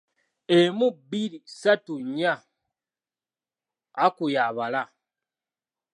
Emu, 0.57 0.87
bbiri, 0.97 1.39
ssatu, 1.51 1.93
nnya, 2.05 2.33
Aku 4.05 4.25
yabala. 4.33 4.81